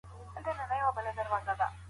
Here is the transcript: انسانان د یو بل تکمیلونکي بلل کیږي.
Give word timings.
انسانان 0.37 0.67
د 0.69 0.71
یو 0.81 0.89
بل 0.95 1.05
تکمیلونکي 1.07 1.45
بلل 1.47 1.59
کیږي. 1.59 1.67